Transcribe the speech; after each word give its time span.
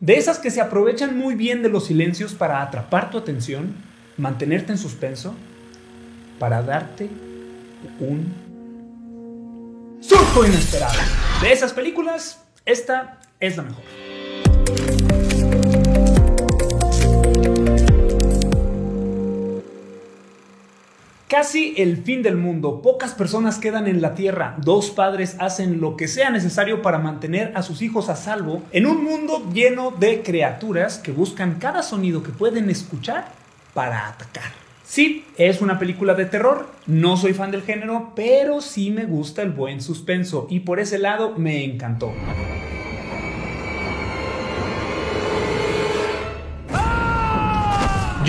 De 0.00 0.16
esas 0.16 0.38
que 0.38 0.50
se 0.50 0.60
aprovechan 0.60 1.18
muy 1.18 1.34
bien 1.34 1.62
de 1.62 1.68
los 1.68 1.86
silencios 1.86 2.34
para 2.34 2.62
atrapar 2.62 3.10
tu 3.10 3.18
atención, 3.18 3.74
mantenerte 4.16 4.72
en 4.72 4.78
suspenso, 4.78 5.34
para 6.38 6.62
darte 6.62 7.10
un 7.98 8.32
surco 10.00 10.46
inesperado. 10.46 10.98
De 11.42 11.52
esas 11.52 11.72
películas, 11.72 12.40
esta 12.64 13.18
es 13.40 13.56
la 13.56 13.64
mejor. 13.64 14.07
Casi 21.28 21.74
el 21.76 21.98
fin 21.98 22.22
del 22.22 22.36
mundo, 22.38 22.80
pocas 22.80 23.12
personas 23.12 23.58
quedan 23.58 23.86
en 23.86 24.00
la 24.00 24.14
Tierra, 24.14 24.56
dos 24.56 24.90
padres 24.90 25.36
hacen 25.38 25.78
lo 25.78 25.94
que 25.94 26.08
sea 26.08 26.30
necesario 26.30 26.80
para 26.80 26.98
mantener 26.98 27.52
a 27.54 27.62
sus 27.62 27.82
hijos 27.82 28.08
a 28.08 28.16
salvo 28.16 28.62
en 28.72 28.86
un 28.86 29.04
mundo 29.04 29.46
lleno 29.52 29.90
de 29.90 30.22
criaturas 30.22 30.96
que 30.96 31.12
buscan 31.12 31.56
cada 31.58 31.82
sonido 31.82 32.22
que 32.22 32.30
pueden 32.30 32.70
escuchar 32.70 33.30
para 33.74 34.08
atacar. 34.08 34.52
Sí, 34.86 35.26
es 35.36 35.60
una 35.60 35.78
película 35.78 36.14
de 36.14 36.24
terror, 36.24 36.66
no 36.86 37.18
soy 37.18 37.34
fan 37.34 37.50
del 37.50 37.60
género, 37.60 38.12
pero 38.16 38.62
sí 38.62 38.90
me 38.90 39.04
gusta 39.04 39.42
el 39.42 39.50
buen 39.50 39.82
suspenso 39.82 40.46
y 40.48 40.60
por 40.60 40.80
ese 40.80 40.96
lado 40.96 41.34
me 41.36 41.62
encantó. 41.62 42.10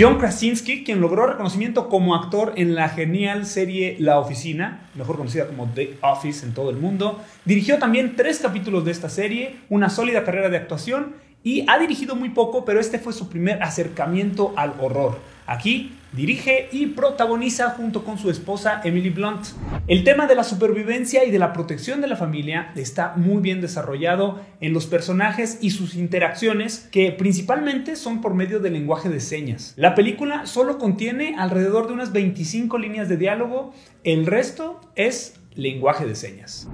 John 0.00 0.16
Krasinski, 0.16 0.82
quien 0.82 1.02
logró 1.02 1.26
reconocimiento 1.26 1.90
como 1.90 2.14
actor 2.14 2.54
en 2.56 2.74
la 2.74 2.88
genial 2.88 3.44
serie 3.44 3.96
La 3.98 4.18
Oficina, 4.18 4.88
mejor 4.94 5.18
conocida 5.18 5.46
como 5.46 5.68
The 5.74 5.98
Office 6.00 6.46
en 6.46 6.54
todo 6.54 6.70
el 6.70 6.76
mundo, 6.76 7.22
dirigió 7.44 7.78
también 7.78 8.16
tres 8.16 8.38
capítulos 8.38 8.86
de 8.86 8.92
esta 8.92 9.10
serie, 9.10 9.56
una 9.68 9.90
sólida 9.90 10.24
carrera 10.24 10.48
de 10.48 10.56
actuación 10.56 11.16
y 11.44 11.66
ha 11.68 11.78
dirigido 11.78 12.16
muy 12.16 12.30
poco, 12.30 12.64
pero 12.64 12.80
este 12.80 12.98
fue 12.98 13.12
su 13.12 13.28
primer 13.28 13.62
acercamiento 13.62 14.54
al 14.56 14.72
horror. 14.80 15.18
Aquí 15.46 15.92
dirige 16.12 16.68
y 16.72 16.86
protagoniza 16.86 17.70
junto 17.70 18.04
con 18.04 18.18
su 18.18 18.30
esposa 18.30 18.80
Emily 18.84 19.10
Blunt. 19.10 19.46
El 19.86 20.04
tema 20.04 20.26
de 20.26 20.34
la 20.34 20.44
supervivencia 20.44 21.24
y 21.24 21.30
de 21.30 21.38
la 21.38 21.52
protección 21.52 22.00
de 22.00 22.08
la 22.08 22.16
familia 22.16 22.72
está 22.76 23.14
muy 23.16 23.40
bien 23.40 23.60
desarrollado 23.60 24.40
en 24.60 24.72
los 24.72 24.86
personajes 24.86 25.58
y 25.60 25.70
sus 25.70 25.94
interacciones 25.94 26.88
que 26.90 27.12
principalmente 27.12 27.96
son 27.96 28.20
por 28.20 28.34
medio 28.34 28.60
del 28.60 28.72
lenguaje 28.72 29.08
de 29.08 29.20
señas. 29.20 29.74
La 29.76 29.94
película 29.94 30.46
solo 30.46 30.78
contiene 30.78 31.36
alrededor 31.38 31.86
de 31.86 31.94
unas 31.94 32.12
25 32.12 32.78
líneas 32.78 33.08
de 33.08 33.16
diálogo, 33.16 33.72
el 34.04 34.26
resto 34.26 34.80
es 34.96 35.34
lenguaje 35.54 36.06
de 36.06 36.14
señas. 36.14 36.68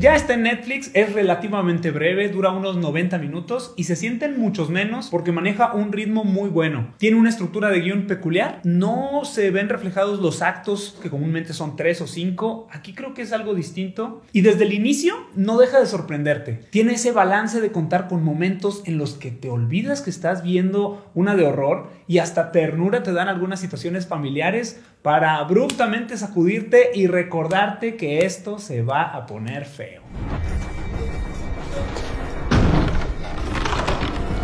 Ya 0.00 0.16
está 0.16 0.34
en 0.34 0.42
Netflix, 0.42 0.90
es 0.92 1.12
relativamente 1.12 1.92
breve, 1.92 2.28
dura 2.28 2.50
unos 2.50 2.76
90 2.76 3.16
minutos 3.18 3.72
y 3.76 3.84
se 3.84 3.94
sienten 3.94 4.38
muchos 4.38 4.68
menos 4.68 5.08
porque 5.08 5.30
maneja 5.30 5.72
un 5.72 5.92
ritmo 5.92 6.24
muy 6.24 6.50
bueno. 6.50 6.92
Tiene 6.98 7.16
una 7.16 7.30
estructura 7.30 7.70
de 7.70 7.80
guion 7.80 8.06
peculiar, 8.06 8.60
no 8.64 9.24
se 9.24 9.50
ven 9.50 9.68
reflejados 9.68 10.20
los 10.20 10.42
actos 10.42 10.98
que 11.00 11.10
comúnmente 11.10 11.52
son 11.52 11.76
3 11.76 12.00
o 12.00 12.06
5, 12.06 12.68
aquí 12.72 12.92
creo 12.92 13.14
que 13.14 13.22
es 13.22 13.32
algo 13.32 13.54
distinto 13.54 14.22
y 14.32 14.40
desde 14.40 14.64
el 14.64 14.72
inicio 14.72 15.14
no 15.36 15.58
deja 15.58 15.78
de 15.78 15.86
sorprenderte. 15.86 16.60
Tiene 16.70 16.94
ese 16.94 17.12
balance 17.12 17.60
de 17.60 17.70
contar 17.70 18.08
con 18.08 18.24
momentos 18.24 18.82
en 18.86 18.98
los 18.98 19.14
que 19.14 19.30
te 19.30 19.48
olvidas 19.48 20.02
que 20.02 20.10
estás 20.10 20.42
viendo 20.42 21.08
una 21.14 21.36
de 21.36 21.44
horror 21.44 21.90
y 22.06 22.18
hasta 22.18 22.52
ternura 22.52 23.02
te 23.02 23.12
dan 23.12 23.28
algunas 23.28 23.60
situaciones 23.60 24.06
familiares 24.06 24.80
para 25.02 25.36
abruptamente 25.36 26.16
sacudirte 26.16 26.90
y 26.94 27.06
recordarte 27.06 27.96
que 27.96 28.24
esto 28.24 28.58
se 28.58 28.82
va 28.82 29.02
a 29.02 29.26
poner 29.26 29.64
feo. 29.64 30.02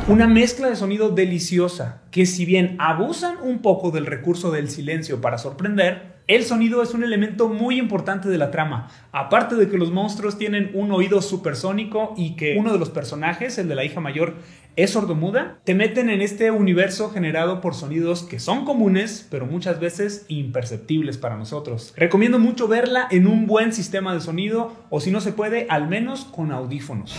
Una 0.08 0.27
mezcla 0.27 0.69
de 0.69 0.75
sonido 0.75 1.11
deliciosa, 1.11 2.03
que 2.11 2.27
si 2.27 2.44
bien 2.44 2.75
abusan 2.81 3.36
un 3.42 3.62
poco 3.62 3.93
del 3.93 4.06
recurso 4.06 4.50
del 4.50 4.69
silencio 4.69 5.20
para 5.20 5.38
sorprender, 5.38 6.19
el 6.30 6.44
sonido 6.44 6.80
es 6.80 6.94
un 6.94 7.02
elemento 7.02 7.48
muy 7.48 7.76
importante 7.76 8.28
de 8.28 8.38
la 8.38 8.52
trama. 8.52 8.88
Aparte 9.10 9.56
de 9.56 9.68
que 9.68 9.76
los 9.76 9.91
monstruos 9.91 10.38
tienen 10.38 10.70
un 10.74 10.92
oído 10.92 11.22
supersónico 11.22 12.14
y 12.16 12.36
que 12.36 12.56
uno 12.56 12.72
de 12.72 12.78
los 12.78 12.88
personajes, 12.88 13.58
el 13.58 13.66
de 13.66 13.74
la 13.74 13.84
hija 13.84 13.98
mayor, 14.00 14.36
es 14.76 14.92
sordomuda, 14.92 15.58
te 15.64 15.74
meten 15.74 16.08
en 16.08 16.22
este 16.22 16.52
universo 16.52 17.10
generado 17.10 17.60
por 17.60 17.74
sonidos 17.74 18.22
que 18.22 18.38
son 18.38 18.64
comunes, 18.64 19.26
pero 19.28 19.44
muchas 19.44 19.80
veces 19.80 20.24
imperceptibles 20.28 21.19
para 21.19 21.36
nosotros. 21.36 21.92
Recomiendo 21.96 22.38
mucho 22.38 22.69
verla 22.69 23.08
en 23.10 23.26
un 23.26 23.48
buen 23.48 23.72
sistema 23.72 24.14
de 24.14 24.20
sonido 24.20 24.72
o 24.88 25.00
si 25.00 25.10
no 25.10 25.20
se 25.20 25.32
puede, 25.32 25.66
al 25.69 25.88
menos 25.88 26.26
con 26.26 26.52
audífonos. 26.52 27.19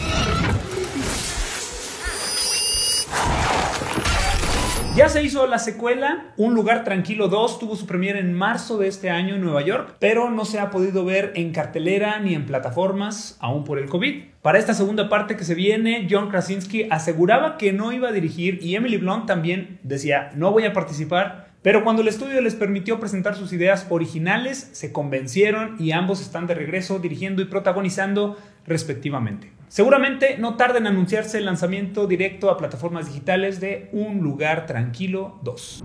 Ya 4.93 5.07
se 5.07 5.23
hizo 5.23 5.47
la 5.47 5.57
secuela, 5.57 6.33
Un 6.35 6.53
lugar 6.53 6.83
tranquilo 6.83 7.29
2 7.29 7.59
tuvo 7.59 7.77
su 7.77 7.87
premiere 7.87 8.19
en 8.19 8.33
marzo 8.33 8.77
de 8.77 8.89
este 8.89 9.09
año 9.09 9.35
en 9.35 9.41
Nueva 9.41 9.61
York, 9.61 9.95
pero 9.99 10.29
no 10.29 10.43
se 10.43 10.59
ha 10.59 10.69
podido 10.69 11.05
ver 11.05 11.31
en 11.35 11.53
cartelera 11.53 12.19
ni 12.19 12.35
en 12.35 12.45
plataformas, 12.45 13.37
aún 13.39 13.63
por 13.63 13.79
el 13.79 13.87
COVID. 13.87 14.23
Para 14.41 14.59
esta 14.59 14.73
segunda 14.73 15.07
parte 15.07 15.37
que 15.37 15.45
se 15.45 15.55
viene, 15.55 16.07
John 16.11 16.29
Krasinski 16.29 16.87
aseguraba 16.91 17.57
que 17.57 17.71
no 17.71 17.93
iba 17.93 18.09
a 18.09 18.11
dirigir 18.11 18.59
y 18.61 18.75
Emily 18.75 18.97
Blunt 18.97 19.27
también 19.27 19.79
decía, 19.83 20.29
no 20.35 20.51
voy 20.51 20.65
a 20.65 20.73
participar, 20.73 21.50
pero 21.61 21.83
cuando 21.83 22.01
el 22.01 22.07
estudio 22.07 22.41
les 22.41 22.55
permitió 22.55 22.99
presentar 22.99 23.35
sus 23.35 23.53
ideas 23.53 23.85
originales, 23.89 24.69
se 24.71 24.91
convencieron 24.91 25.75
y 25.77 25.91
ambos 25.91 26.19
están 26.19 26.47
de 26.47 26.55
regreso 26.55 26.97
dirigiendo 26.97 27.41
y 27.43 27.45
protagonizando 27.45 28.35
respectivamente. 28.65 29.51
Seguramente 29.67 30.37
no 30.39 30.55
tarda 30.55 30.79
en 30.79 30.87
anunciarse 30.87 31.37
el 31.37 31.45
lanzamiento 31.45 32.07
directo 32.07 32.49
a 32.49 32.57
plataformas 32.57 33.05
digitales 33.05 33.59
de 33.59 33.89
Un 33.91 34.21
lugar 34.21 34.65
tranquilo 34.65 35.39
2. 35.43 35.83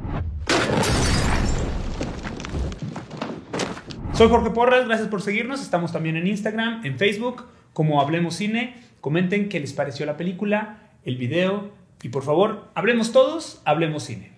Soy 4.15 4.29
Jorge 4.29 4.51
Porras, 4.51 4.87
gracias 4.87 5.09
por 5.09 5.21
seguirnos. 5.21 5.61
Estamos 5.61 5.93
también 5.93 6.17
en 6.17 6.27
Instagram, 6.27 6.87
en 6.87 6.97
Facebook, 6.97 7.45
como 7.75 8.01
Hablemos 8.01 8.35
Cine. 8.35 8.77
Comenten 9.03 9.51
qué 9.51 9.61
les 9.61 9.75
pareció 9.75 10.07
la 10.07 10.17
película, 10.17 10.79
el 11.05 11.19
video 11.19 11.71
y 12.03 12.09
por 12.09 12.23
favor, 12.23 12.69
hablemos 12.75 13.13
todos, 13.13 13.61
hablemos 13.65 14.05
cine. 14.05 14.36